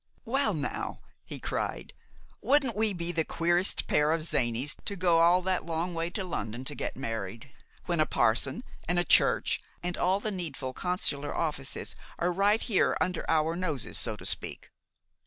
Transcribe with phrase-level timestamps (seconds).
[0.25, 1.93] "Well, now," he cried,
[2.41, 6.23] "wouldn't we be the queerest pair of zanies to go all that long way to
[6.23, 7.51] London to get married
[7.85, 12.97] when a parson, and a church, and all the needful consular offices are right here
[12.99, 14.71] under our noses, so to speak.